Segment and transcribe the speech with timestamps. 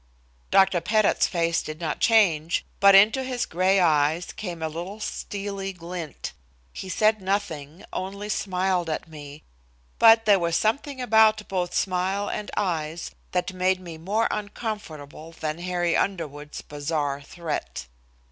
[0.49, 0.81] Dr.
[0.81, 6.33] Pettit's face did not change, but into his gray eyes came a little steely glint.
[6.73, 9.43] He said nothing, only smiled at me.
[9.99, 15.59] But there was something about both smile and eyes that made me more uncomfortable than
[15.59, 17.85] Harry Underwood's bizarre threat.